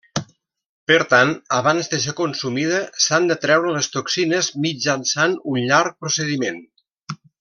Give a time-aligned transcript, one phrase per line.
[0.91, 6.59] Per tant abans de ser consumida s'han de treure les toxines mitjançant un llarg procediment.